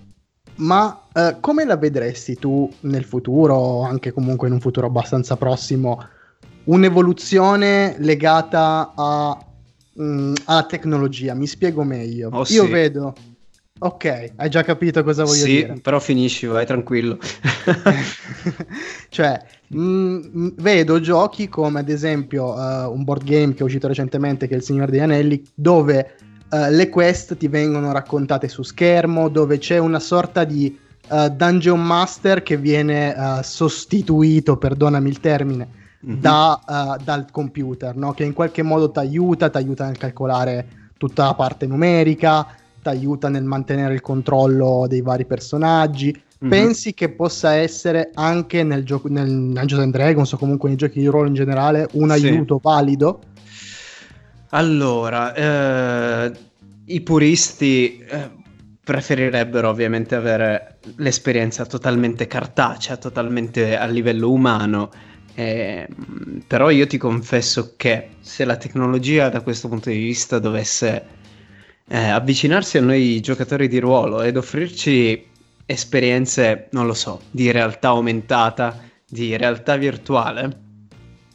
[0.56, 5.36] ma uh, come la vedresti tu nel futuro, o anche comunque in un futuro abbastanza
[5.36, 6.02] prossimo,
[6.64, 9.38] un'evoluzione legata a
[9.92, 11.34] mh, mm, alla tecnologia.
[11.34, 12.28] Mi spiego meglio.
[12.32, 12.70] Oh, Io sì.
[12.70, 13.14] vedo.
[13.84, 15.74] Ok, hai già capito cosa voglio sì, dire.
[15.74, 17.18] Sì, però finisci, vai tranquillo.
[19.08, 23.88] cioè, mh, mm, vedo giochi come ad esempio uh, un board game che è uscito
[23.88, 26.14] recentemente, che è Il Signore degli Anelli, dove
[26.48, 30.78] uh, le quest ti vengono raccontate su schermo, dove c'è una sorta di
[31.08, 35.80] uh, dungeon master che viene sostituito, perdonami il termine.
[36.04, 38.12] Da, uh, dal computer, no?
[38.12, 40.66] che in qualche modo ti aiuta, ti aiuta nel calcolare
[40.98, 42.46] tutta la parte numerica,
[42.82, 46.08] ti aiuta nel mantenere il controllo dei vari personaggi.
[46.10, 46.50] Mm-hmm.
[46.50, 50.98] Pensi che possa essere anche nel gioco nel Dungeons and Dragons o comunque nei giochi
[50.98, 52.60] di ruolo in generale un aiuto sì.
[52.62, 53.20] valido?
[54.48, 56.32] Allora, eh,
[56.86, 58.30] i puristi eh,
[58.82, 64.90] preferirebbero ovviamente avere l'esperienza totalmente cartacea, totalmente a livello umano.
[65.34, 65.88] Eh,
[66.46, 71.06] però io ti confesso che se la tecnologia da questo punto di vista dovesse
[71.88, 75.26] eh, avvicinarsi a noi giocatori di ruolo ed offrirci
[75.64, 80.50] esperienze, non lo so, di realtà aumentata, di realtà virtuale,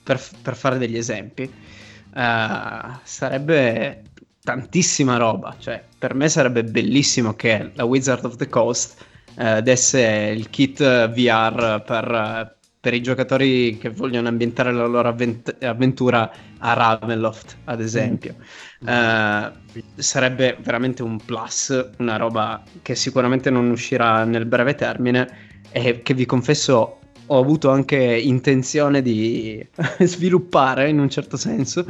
[0.03, 4.03] per, per fare degli esempi, eh, sarebbe
[4.43, 5.55] tantissima roba.
[5.60, 9.03] Cioè, per me sarebbe bellissimo che la Wizard of the Coast
[9.38, 15.57] eh, desse il kit VR per, per, i giocatori che vogliono ambientare la loro avvent-
[15.63, 18.35] avventura a Ravenloft, ad esempio.
[18.83, 18.87] Mm.
[18.87, 19.53] Eh,
[19.95, 26.13] sarebbe veramente un plus, una roba che sicuramente non uscirà nel breve termine e che
[26.13, 29.65] vi confesso ho avuto anche intenzione di
[29.99, 31.85] sviluppare in un certo senso.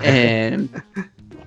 [0.00, 0.52] Eh.
[0.52, 0.68] Eh,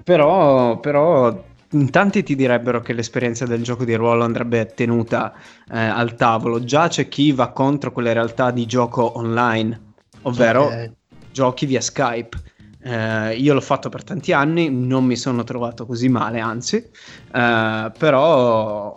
[0.03, 5.33] però, però in tanti ti direbbero che l'esperienza del gioco di ruolo andrebbe tenuta
[5.69, 6.63] eh, al tavolo.
[6.63, 10.91] Già c'è chi va contro quelle realtà di gioco online, ovvero okay.
[11.31, 12.37] giochi via Skype.
[12.81, 17.91] Eh, io l'ho fatto per tanti anni, non mi sono trovato così male, anzi, eh,
[17.97, 18.95] però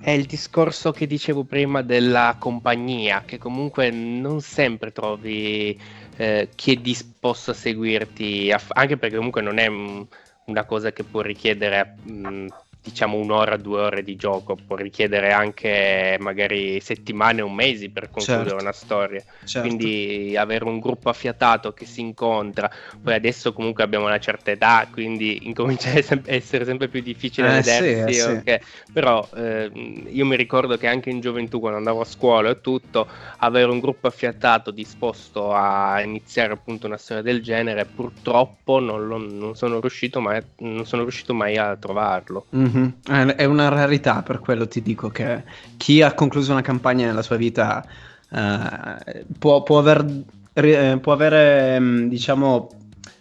[0.00, 5.78] è il discorso che dicevo prima della compagnia, che comunque non sempre trovi
[6.16, 10.06] eh, chi è disposto a seguirti, a f- anche perché comunque non è mh,
[10.48, 12.46] una cosa che può richiedere mh,
[12.88, 18.48] diciamo un'ora, due ore di gioco, può richiedere anche magari settimane o mesi per concludere
[18.48, 18.62] certo.
[18.62, 19.24] una storia.
[19.44, 19.66] Certo.
[19.66, 22.70] Quindi avere un gruppo affiatato che si incontra,
[23.02, 27.60] poi adesso comunque abbiamo una certa età, quindi incomincia a essere sempre più difficile eh,
[27.60, 28.12] vedersi.
[28.12, 28.58] Sì, eh, okay.
[28.62, 28.92] sì.
[28.92, 29.70] Però eh,
[30.08, 33.06] io mi ricordo che anche in gioventù, quando andavo a scuola e tutto,
[33.38, 39.18] avere un gruppo affiatato disposto a iniziare appunto una storia del genere, purtroppo non, lo,
[39.18, 42.46] non, sono, riuscito mai, non sono riuscito mai a trovarlo.
[42.54, 42.77] Mm.
[42.78, 43.28] Mm-hmm.
[43.30, 45.44] È una rarità, per quello ti dico che
[45.76, 47.84] chi ha concluso una campagna nella sua vita
[48.30, 52.68] uh, può, può, aver, eh, può avere, mm, diciamo,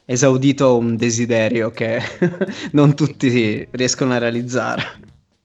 [0.06, 2.02] esaudito un desiderio che
[2.72, 4.84] non tutti riescono a realizzare.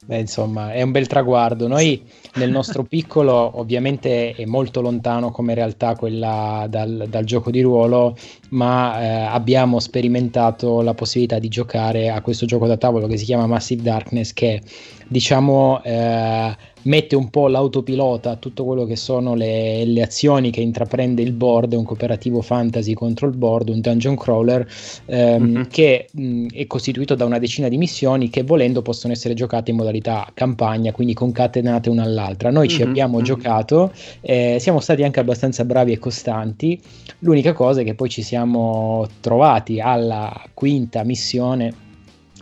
[0.04, 1.68] Beh, insomma, è un bel traguardo.
[1.68, 2.02] Noi
[2.34, 8.16] nel nostro piccolo, ovviamente è molto lontano come realtà quella dal, dal gioco di ruolo,
[8.50, 13.24] ma eh, abbiamo sperimentato la possibilità di giocare a questo gioco da tavolo che si
[13.24, 14.62] chiama Massive Darkness, che
[15.08, 20.60] diciamo eh, mette un po' l'autopilota a tutto quello che sono le, le, azioni che
[20.60, 24.66] intraprende il board, un cooperativo fantasy contro il board, un dungeon crawler
[25.06, 25.62] ehm, mm-hmm.
[25.68, 29.76] che mh, è costituito da una decina di missioni che volendo possono essere giocate in
[29.76, 32.21] modalità campagna, quindi concatenate una all'altra.
[32.50, 32.76] Noi mm-hmm.
[32.76, 33.24] ci abbiamo mm-hmm.
[33.24, 36.80] giocato, eh, siamo stati anche abbastanza bravi e costanti,
[37.20, 41.90] l'unica cosa è che poi ci siamo trovati alla quinta missione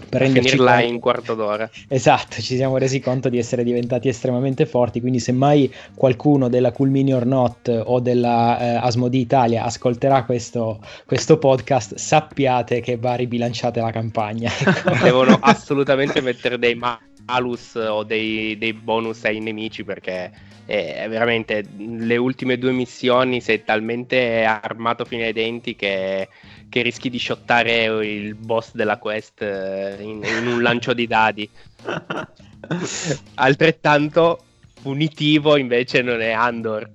[0.09, 0.87] per finirla conto...
[0.87, 1.69] in quarto d'ora.
[1.88, 6.73] Esatto, ci siamo resi conto di essere diventati estremamente forti, quindi se mai qualcuno della
[6.73, 12.97] Cool Mini or Not o della eh, Asmodi Italia ascolterà questo, questo, podcast, sappiate che
[12.97, 14.51] va ribilanciata la campagna.
[14.59, 14.90] Ecco.
[15.03, 16.75] Devono assolutamente mettere dei
[17.31, 23.64] malus o dei, dei bonus ai nemici perché è veramente le ultime due missioni sei
[23.64, 26.29] talmente armato fino ai denti che
[26.71, 31.51] che rischi di shottare il boss della quest eh, in, in un lancio di dadi.
[33.35, 34.45] Altrettanto
[34.81, 36.88] punitivo invece non è Andor.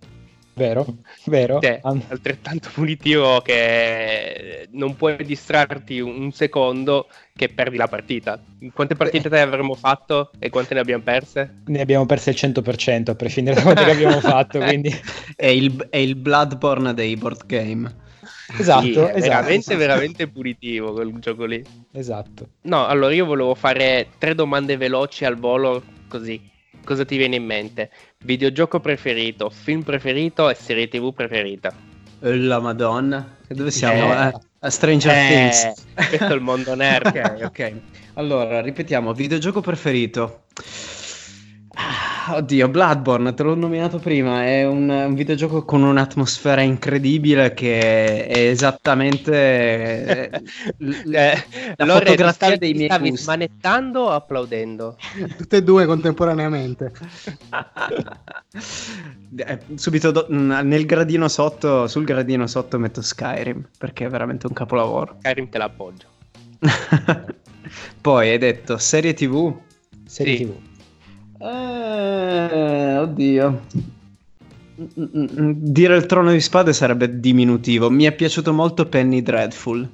[0.55, 0.85] Vero,
[1.25, 1.59] vero.
[1.59, 8.41] Cioè, altrettanto punitivo che non puoi distrarti un secondo che perdi la partita.
[8.73, 11.61] Quante partite te avremmo fatto e quante ne abbiamo perse?
[11.65, 14.59] Ne abbiamo perse il 100% a prescindere da quante che abbiamo fatto.
[14.59, 14.89] Quindi...
[15.35, 18.03] è, il, è il Bloodborne dei board game.
[18.57, 19.19] Esatto, sì, esatto.
[19.19, 19.77] veramente, esatto.
[19.77, 21.61] veramente punitivo quel gioco lì.
[21.91, 22.47] Esatto.
[22.61, 26.53] No, allora io volevo fare tre domande veloci al volo, così.
[26.85, 27.89] Cosa ti viene in mente?
[28.19, 31.73] Videogioco preferito, film preferito e serie TV preferita?
[32.19, 33.37] La Madonna.
[33.47, 34.13] Dove siamo?
[34.13, 35.85] Eh, a Stranger eh, Things.
[36.07, 37.07] Questo è il mondo nerd.
[37.07, 37.73] ok, ok.
[38.13, 40.43] Allora, ripetiamo, videogioco preferito.
[42.27, 48.47] Oddio, Bloodborne, te l'ho nominato prima, è un, un, videogioco con un'atmosfera incredibile che è
[48.47, 50.41] esattamente eh,
[51.75, 53.25] la Lore, fotografia stavi, dei miei stavi gusti.
[53.25, 54.97] smanettando o applaudendo?
[55.37, 56.91] Tutte e due contemporaneamente.
[59.35, 64.53] eh, subito do, nel gradino sotto, sul gradino sotto metto Skyrim, perché è veramente un
[64.53, 65.17] capolavoro.
[65.19, 66.07] Skyrim te l'appoggio.
[68.01, 69.55] Poi hai detto serie TV?
[70.05, 70.45] Serie sì.
[70.45, 70.73] TV.
[71.37, 73.61] Eh, oddio.
[74.75, 77.89] Dire il trono di spade sarebbe diminutivo.
[77.89, 79.89] Mi è piaciuto molto Penny Dreadful.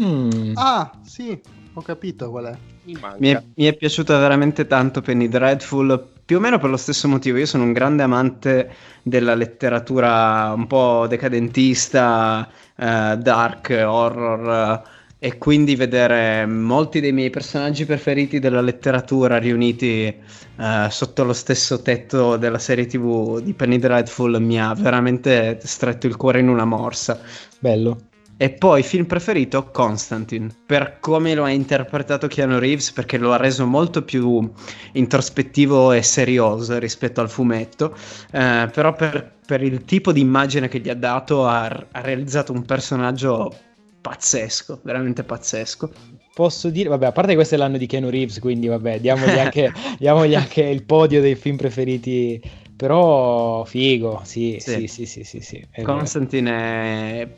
[0.00, 0.52] Mm.
[0.54, 1.38] Ah, sì.
[1.72, 2.56] ho capito qual è.
[2.84, 6.76] Mi, mi, è, mi, è, piaciuta veramente tanto Penny Dreadful, più o meno per lo
[6.76, 7.38] stesso motivo.
[7.38, 14.82] Io sono un grande amante della letteratura un po' decadentista, uh, dark, horror.
[15.24, 20.14] E quindi vedere molti dei miei personaggi preferiti della letteratura riuniti
[20.56, 26.06] uh, sotto lo stesso tetto della serie tv di Penny Dreadful mi ha veramente stretto
[26.06, 27.18] il cuore in una morsa.
[27.58, 28.08] Bello.
[28.36, 33.38] E poi film preferito Constantine, per come lo ha interpretato Keanu Reeves, perché lo ha
[33.38, 34.52] reso molto più
[34.92, 37.96] introspettivo e serioso rispetto al fumetto,
[38.30, 42.52] eh, però per, per, il tipo di immagine che gli ha dato ha, ha realizzato
[42.52, 43.72] un personaggio
[44.04, 45.90] pazzesco, veramente pazzesco.
[46.34, 49.38] Posso dire, vabbè, a parte che questo è l'anno di Keanu Reeves, quindi vabbè, diamogli
[49.38, 52.38] anche, diamogli anche il podio dei film preferiti,
[52.76, 57.28] però figo, sì, sì, sì, sì, sì, sì, sì Constantine è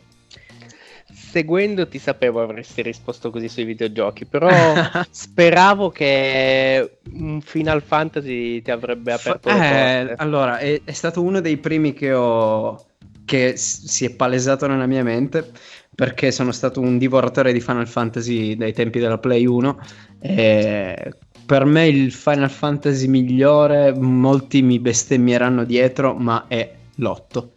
[1.12, 4.50] seguendoti sapevo avresti risposto così sui videogiochi, però
[5.08, 11.40] speravo che un Final Fantasy ti avrebbe aperto F- eh, Allora, è, è, stato uno
[11.40, 12.86] dei primi che ho
[13.26, 15.50] che si è palesato nella mia mente
[15.96, 19.80] perché sono stato un divoratore di Final Fantasy dai tempi della Play 1
[20.20, 21.14] e
[21.46, 27.48] per me il Final Fantasy migliore, molti mi bestemmieranno dietro, ma è l'8.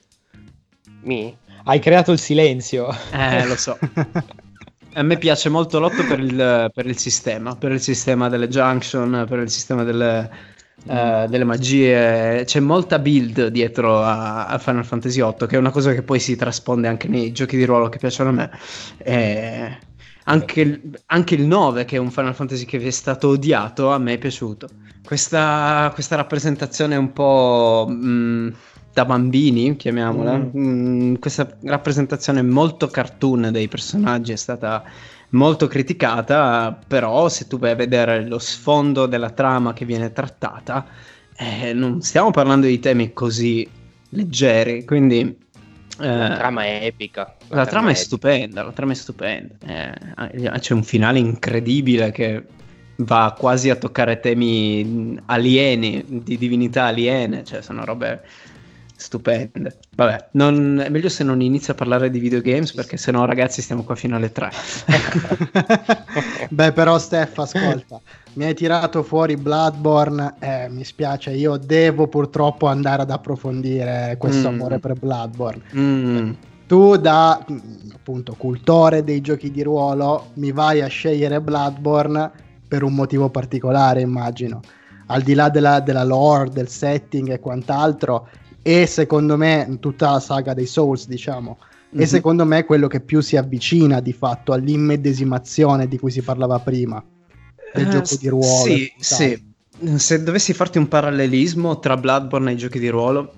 [1.02, 1.36] Mi?
[1.66, 2.88] Hai creato il silenzio.
[3.12, 3.78] Eh, lo so.
[4.94, 9.26] A me piace molto l'8 per il, per il sistema, per il sistema delle junction,
[9.28, 10.30] per il sistema delle,
[10.86, 15.72] Uh, delle magie, c'è molta build dietro a, a, Final Fantasy VIII, che è una
[15.72, 18.52] cosa che poi si trasponde anche nei giochi di ruolo che piacciono a me.
[18.98, 19.78] E
[20.24, 23.92] anche, il, anche il 9, che è un Final Fantasy che vi è stato odiato,
[23.92, 24.68] a me è piaciuto.
[25.06, 27.86] Questa, questa rappresentazione un po'.
[27.88, 28.50] Mh, mm,
[28.92, 30.42] da bambini, chiamiamola, mm.
[30.52, 34.84] mh, mm, questa rappresentazione molto cartoon dei personaggi è stata
[35.30, 40.86] molto criticata, però se tu vai a vedere lo sfondo della trama che viene trattata,
[41.38, 43.68] eh, non stiamo parlando di temi così
[44.10, 45.48] leggeri, quindi...
[46.02, 47.36] Eh, la trama è epica.
[47.50, 49.56] La, la trama, è, stupenda, la trama è stupenda.
[49.66, 52.44] Eh, c'è un finale incredibile che
[52.98, 58.22] va quasi a toccare temi alieni, di divinità aliene, cioè sono robe
[59.00, 59.78] stupende.
[59.96, 63.84] Vabbè, non, è meglio se non inizio a parlare di videogames perché sennò ragazzi stiamo
[63.84, 64.50] qua fino alle 3.
[66.50, 68.02] Beh, però Steph, ascolta,
[68.34, 74.52] mi hai tirato fuori Bloodborne, eh, mi spiace, io devo purtroppo andare ad approfondire questo
[74.52, 74.54] mm.
[74.54, 75.64] amore per Bloodborne.
[75.76, 76.32] Mm.
[76.68, 77.44] Tu da
[77.94, 82.32] appunto cultore dei giochi di ruolo mi vai a scegliere Bloodborne
[82.68, 84.60] per un motivo particolare, immagino.
[85.08, 88.28] Al di là della, della lore, del setting e quant'altro,
[88.62, 92.02] e secondo me tutta la saga dei Souls, diciamo, mm-hmm.
[92.02, 92.10] e mhm.
[92.10, 97.04] secondo me quello che più si avvicina di fatto all'immedesimazione di cui si parlava prima
[97.74, 98.64] del uh, gioco di ruolo.
[98.64, 99.48] Sì, sì.
[99.96, 103.34] Se dovessi farti un parallelismo tra Bloodborne e i giochi di ruolo,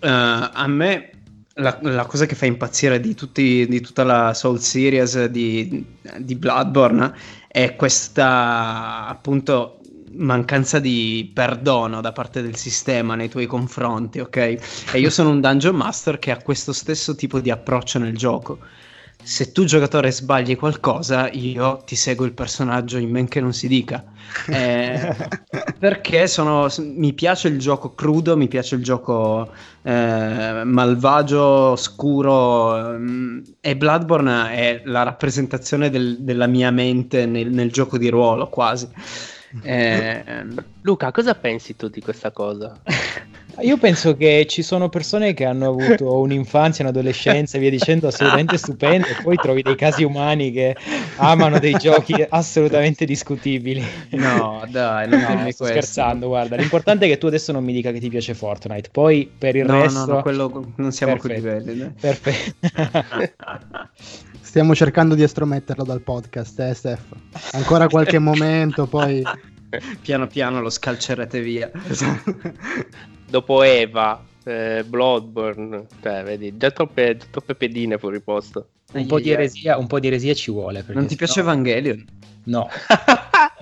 [0.00, 1.10] uh, a me
[1.54, 5.84] la, la, cosa che fa impazzire di, tutti, di tutta la Soul Series di,
[6.18, 7.12] di Bloodborne
[7.48, 9.80] è questa appunto
[10.16, 14.36] mancanza di perdono da parte del sistema nei tuoi confronti, ok?
[14.92, 18.58] E io sono un dungeon master che ha questo stesso tipo di approccio nel gioco.
[19.22, 23.68] Se tu giocatore sbagli qualcosa, io ti seguo il personaggio in men che non si
[23.68, 24.04] dica.
[24.48, 25.16] Eh,
[25.78, 29.50] perché sono, mi piace il gioco crudo, mi piace il gioco
[29.80, 32.98] eh, malvagio, scuro.
[32.98, 38.48] Mm, e Bloodborne è la rappresentazione del, della mia mente nel, nel gioco di ruolo,
[38.50, 38.86] quasi.
[39.62, 40.44] Eh,
[40.82, 42.80] Luca, cosa pensi tu di questa cosa?
[43.60, 48.56] Io penso che ci sono persone che hanno avuto un'infanzia, un'adolescenza e via dicendo assolutamente
[48.58, 50.76] stupende, e poi trovi dei casi umani che
[51.16, 53.84] amano dei giochi assolutamente discutibili.
[54.10, 56.56] No, dai, non no, sto scherzando, guarda.
[56.56, 59.66] L'importante è che tu adesso non mi dica che ti piace Fortnite, poi per il
[59.66, 60.04] no, resto...
[60.04, 61.48] No, no, quello non siamo perfetto.
[61.48, 61.94] a quei livelli.
[62.00, 62.56] Perfetto.
[64.54, 67.06] Stiamo cercando di estrometterlo dal podcast, eh, Steph.
[67.54, 69.20] Ancora qualche momento, poi
[70.00, 71.68] piano piano lo scalcerete via.
[73.28, 78.68] Dopo Eva, eh, Bloodborne, cioè, vedi, già troppe, troppe pedine fuori posto.
[78.92, 80.84] Un po, eresia, un po' di eresia, ci vuole.
[80.86, 81.50] Non ti piace no...
[81.50, 82.04] Evangelion?
[82.44, 82.68] No.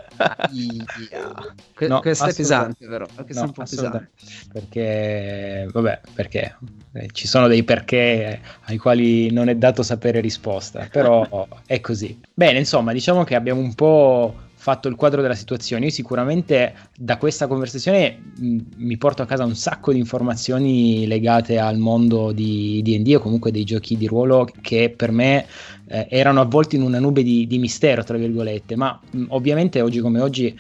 [1.75, 3.07] que- no, questo è pesante, però.
[3.07, 4.11] Questo no, è un po' pesante.
[4.53, 6.57] Perché, vabbè, perché
[6.93, 12.19] eh, ci sono dei perché ai quali non è dato sapere risposta, però è così.
[12.33, 15.87] Bene, insomma, diciamo che abbiamo un po' fatto il quadro della situazione.
[15.87, 21.59] Io sicuramente da questa conversazione mh, mi porto a casa un sacco di informazioni legate
[21.59, 25.47] al mondo di DD o comunque dei giochi di ruolo che per me
[25.89, 29.99] eh, erano avvolti in una nube di, di mistero, tra virgolette, ma mh, ovviamente oggi
[29.99, 30.57] come oggi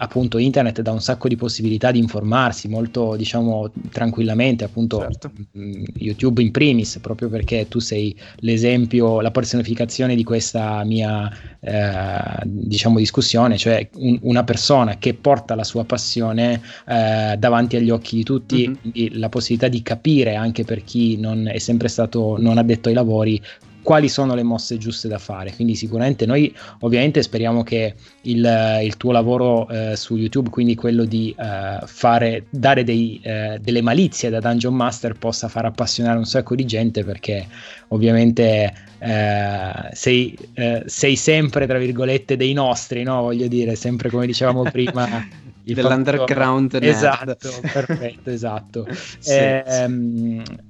[0.00, 5.30] appunto internet dà un sacco di possibilità di informarsi molto diciamo tranquillamente appunto certo.
[5.56, 11.30] Mm, YouTube in primis proprio perché tu sei l'esempio la personificazione di questa mia
[11.60, 17.90] eh, diciamo discussione cioè un, una persona che porta la sua passione eh, davanti agli
[17.90, 19.18] occhi di tutti mm-hmm.
[19.18, 23.40] la possibilità di capire anche per chi non è sempre stato non addetto ai lavori
[23.88, 25.54] quali sono le mosse giuste da fare.
[25.54, 31.06] Quindi sicuramente noi ovviamente speriamo che il, il tuo lavoro eh, su YouTube, quindi quello
[31.06, 36.26] di eh, fare, dare dei, eh, delle malizie da Dungeon Master possa far appassionare un
[36.26, 37.46] sacco di gente perché
[37.88, 43.22] ovviamente eh, sei, eh, sei, sempre, tra virgolette, dei nostri, no?
[43.22, 45.26] Voglio dire, sempre come dicevamo prima.
[45.62, 46.84] dell'underground fatto...
[46.84, 48.86] esatto perfetto esatto
[49.20, 50.67] sì, ehm, sì un,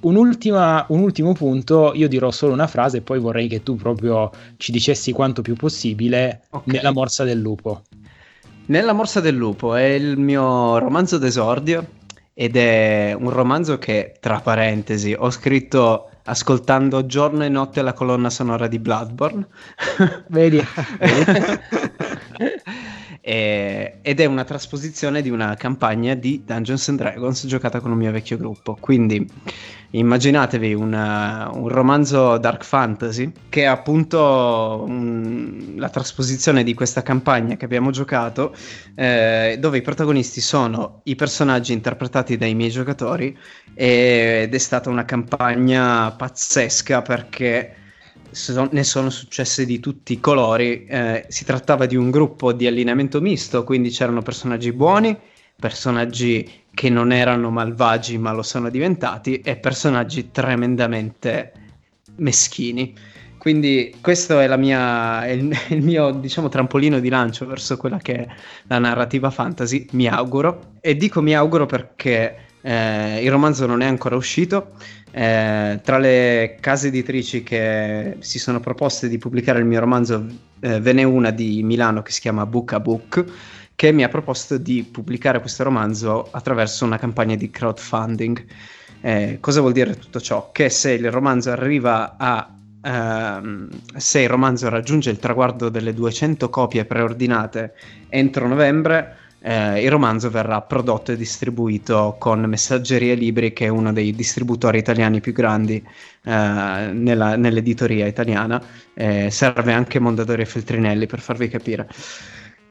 [0.00, 4.72] un ultimo punto, io dirò solo una frase e poi vorrei che tu proprio ci
[4.72, 6.74] dicessi quanto più possibile okay.
[6.74, 7.82] nella morsa del lupo.
[8.66, 11.86] Nella morsa del lupo è il mio romanzo d'esordio
[12.34, 18.28] ed è un romanzo che, tra parentesi, ho scritto ascoltando giorno e notte la colonna
[18.30, 19.46] sonora di Bloodborne.
[20.28, 20.60] Vedi?
[23.20, 27.98] e, ed è una trasposizione di una campagna di Dungeons and Dragons giocata con un
[27.98, 28.76] mio vecchio gruppo.
[28.78, 29.26] Quindi
[29.98, 37.56] immaginatevi una, un romanzo dark fantasy che è appunto un, la trasposizione di questa campagna
[37.56, 38.54] che abbiamo giocato
[38.94, 43.36] eh, dove i protagonisti sono i personaggi interpretati dai miei giocatori
[43.74, 47.76] ed è stata una campagna pazzesca perché
[48.70, 50.84] ne sono successe di tutti i colori.
[50.84, 55.16] Eh, si trattava di un gruppo di allineamento misto, quindi c'erano personaggi buoni,
[55.58, 61.52] personaggi che non erano malvagi ma lo sono diventati e personaggi tremendamente
[62.16, 62.94] meschini.
[63.38, 67.98] Quindi questo è, mia, è, il, è, il, mio diciamo, trampolino di lancio verso quella
[67.98, 68.26] che è
[68.66, 70.72] la narrativa fantasy, mi auguro.
[70.80, 74.72] E dico mi auguro perché eh, il romanzo non è ancora uscito.
[75.12, 80.26] Eh, tra le case editrici che si sono proposte di pubblicare il mio romanzo,
[80.60, 83.24] eh, ve n'è una di Milano che si chiama Book a Book
[83.76, 88.44] che mi ha proposto di pubblicare questo romanzo attraverso una campagna di crowdfunding.
[89.02, 90.50] Eh, cosa vuol dire tutto ciò?
[90.50, 92.50] Che se il romanzo arriva a
[92.86, 93.66] Uh,
[93.96, 97.74] se il romanzo raggiunge il traguardo delle 200 copie preordinate
[98.08, 103.92] entro novembre, uh, il romanzo verrà prodotto e distribuito con Messaggeria Libri, che è uno
[103.92, 108.62] dei distributori italiani più grandi uh, nella, nell'editoria italiana.
[108.94, 111.88] Eh, serve anche Mondadori e Feltrinelli per farvi capire.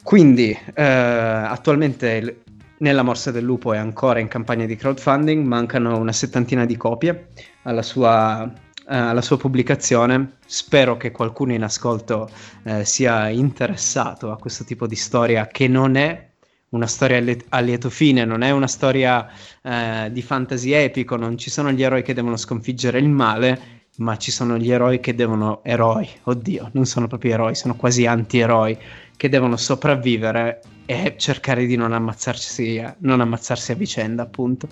[0.06, 2.44] Quindi eh, attualmente
[2.78, 7.30] nella Morsa del Lupo è ancora in campagna di crowdfunding, mancano una settantina di copie
[7.64, 10.38] alla sua, eh, alla sua pubblicazione.
[10.46, 12.30] Spero che qualcuno in ascolto
[12.66, 16.30] eh, sia interessato a questo tipo di storia che non è
[16.70, 17.18] una storia
[17.50, 19.28] a lieto fine, non è una storia
[19.64, 24.18] eh, di fantasy epico, non ci sono gli eroi che devono sconfiggere il male, ma
[24.18, 28.78] ci sono gli eroi che devono eroi, oddio, non sono proprio eroi, sono quasi anti-eroi
[29.18, 34.68] che devono sopravvivere e cercare di non ammazzarsi, non ammazzarsi a vicenda, appunto.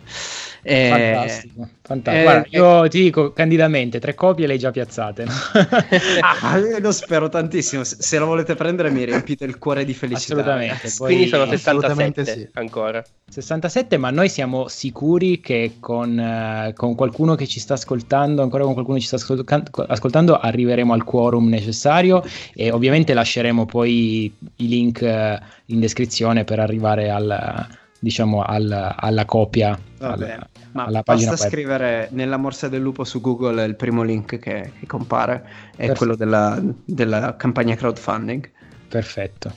[0.61, 0.89] E...
[0.89, 2.17] Fantastico, fantastico.
[2.17, 5.25] Eh, Guarda, io ti dico candidamente, tre copie le hai già piazzate.
[5.25, 5.31] No?
[6.41, 7.83] ah, lo spero tantissimo.
[7.83, 10.33] Se lo volete prendere, mi riempite il cuore di felicità.
[10.33, 10.91] Assolutamente.
[10.97, 11.07] Poi...
[11.07, 12.49] Quindi sono 67 sì.
[12.53, 13.03] ancora.
[13.33, 18.63] 67, ma noi siamo sicuri che con, uh, con, qualcuno che ci sta ascoltando, ancora
[18.63, 19.17] con qualcuno che ci sta
[19.87, 26.59] ascoltando, arriveremo al quorum necessario e ovviamente lasceremo poi i link uh, in descrizione per
[26.59, 27.67] arrivare al,
[27.99, 29.77] diciamo, al, alla copia.
[29.99, 31.53] Al, ma alla pagina basta web.
[31.53, 35.97] scrivere nella morsa del lupo su Google il primo link che, che compare, è Perfetto.
[35.97, 38.49] quello della, della campagna crowdfunding.
[38.87, 39.53] Perfetto.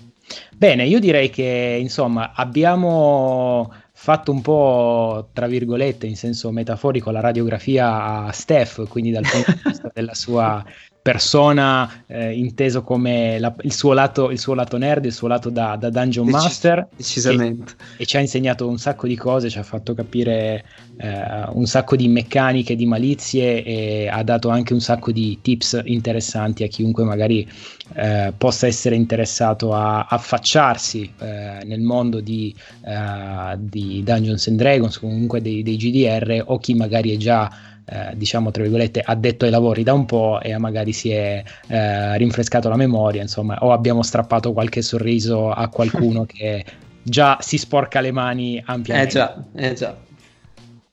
[0.56, 7.20] Bene, io direi che insomma abbiamo fatto un po', tra virgolette, in senso metaforico, la
[7.20, 10.64] radiografia a Steph, quindi dal punto di vista della sua
[11.06, 15.50] persona eh, inteso come la, il, suo lato, il, suo lato, nerd, il suo lato
[15.50, 16.88] da, da Dungeon Decis- Master.
[16.96, 17.74] Decisamente.
[17.96, 20.64] E, e, ci ha insegnato un sacco di cose, ci ha fatto capire
[20.96, 25.80] eh, un sacco di meccaniche, di malizie e ha dato anche un sacco di tips
[25.84, 27.48] interessanti a chiunque magari
[27.94, 32.52] eh, possa essere interessato a affacciarsi eh, nel mondo di,
[32.84, 38.12] eh, di, Dungeons and Dragons, comunque dei, dei GDR o chi magari è già eh,
[38.14, 42.68] diciamo tra virgolette addetto ai lavori da un po' e magari si è eh, rinfrescato
[42.68, 46.64] la memoria insomma o abbiamo strappato qualche sorriso a qualcuno che
[47.02, 50.04] già si sporca le mani ampiamente eh già, eh già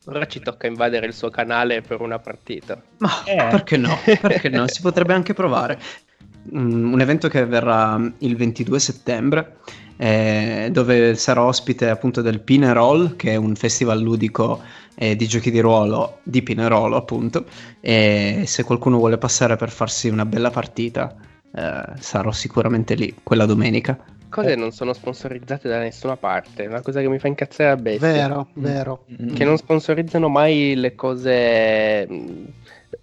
[0.06, 2.82] Ora ci tocca invadere il suo canale per una partita.
[2.98, 3.48] Ma eh.
[3.50, 3.98] perché no?
[4.04, 4.68] Perché no?
[4.68, 5.80] Si potrebbe anche provare.
[6.54, 9.60] Mm, un evento che avverrà il 22 settembre,
[9.98, 14.62] eh, dove sarà ospite appunto del Pinerol, che è un festival ludico
[14.96, 17.46] eh, di giochi di ruolo di Pinerolo, appunto.
[17.80, 21.16] E se qualcuno vuole passare per farsi una bella partita,
[21.54, 23.98] eh, sarò sicuramente lì quella domenica
[24.34, 26.64] cose non sono sponsorizzate da nessuna parte.
[26.64, 28.12] È una cosa che mi fa incazzare a bestia.
[28.12, 29.06] Vero, vero.
[29.06, 32.08] Che non sponsorizzano mai le cose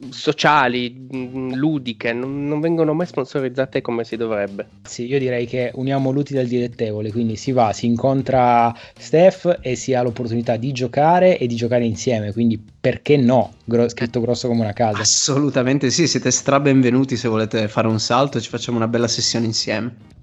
[0.08, 1.06] sociali,
[1.54, 4.68] ludiche, non, non, vengono mai sponsorizzate come si dovrebbe.
[4.82, 9.76] Sì, io direi che uniamo l'utile al dilettevole, quindi si va, si incontra Steph e
[9.76, 13.54] si ha l'opportunità di giocare e di giocare insieme, quindi perché no?
[13.64, 15.00] Gro- scritto grosso come una casa.
[15.00, 19.08] Assolutamente sì, siete stra benvenuti se volete fare un salto e ci facciamo una bella
[19.08, 20.18] sessione insieme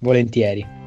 [0.00, 0.79] volentieri.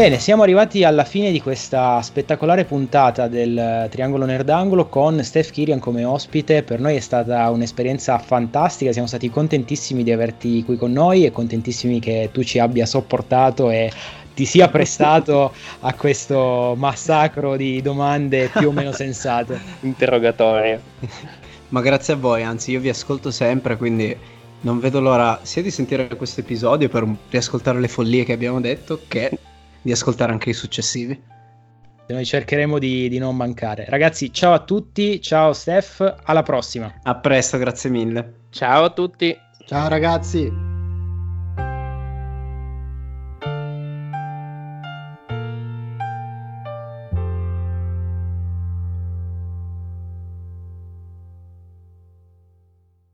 [0.00, 5.78] Bene, siamo arrivati alla fine di questa spettacolare puntata del Triangolo Nerdangolo con Steph Kirian
[5.78, 6.62] come ospite.
[6.62, 11.32] Per noi è stata un'esperienza fantastica, siamo stati contentissimi di averti qui con noi e
[11.32, 13.92] contentissimi che tu ci abbia sopportato e
[14.32, 19.60] ti sia prestato a questo massacro di domande più o meno sensate.
[19.84, 20.80] Interrogatorio.
[21.68, 24.16] Ma grazie a voi, anzi io vi ascolto sempre, quindi
[24.62, 29.02] non vedo l'ora sia di sentire questo episodio per riascoltare le follie che abbiamo detto
[29.06, 29.38] che
[29.82, 31.20] di ascoltare anche i successivi.
[32.08, 33.84] Noi cercheremo di, di non mancare.
[33.88, 36.92] Ragazzi, ciao a tutti, ciao Steph, alla prossima.
[37.04, 38.34] A presto, grazie mille.
[38.50, 39.36] Ciao a tutti.
[39.64, 40.69] Ciao ragazzi.